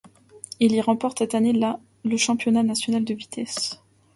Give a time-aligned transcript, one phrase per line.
[0.59, 3.79] Il y remporte cette année-là le championnat national de vitesse.